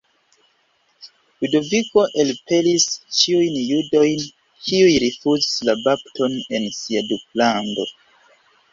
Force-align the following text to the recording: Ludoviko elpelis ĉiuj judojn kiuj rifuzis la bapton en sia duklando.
Ludoviko 1.45 2.05
elpelis 2.23 2.87
ĉiuj 3.19 3.51
judojn 3.67 4.27
kiuj 4.65 4.99
rifuzis 5.07 5.63
la 5.71 5.79
bapton 5.87 6.43
en 6.61 6.69
sia 6.83 7.09
duklando. 7.15 7.91